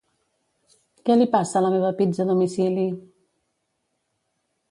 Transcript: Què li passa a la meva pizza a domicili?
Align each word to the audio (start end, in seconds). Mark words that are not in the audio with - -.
Què 1.09 1.17
li 1.17 1.27
passa 1.35 1.59
a 1.59 1.61
la 1.65 1.69
meva 1.75 1.91
pizza 2.01 2.25
a 2.25 2.27
domicili? 2.31 2.87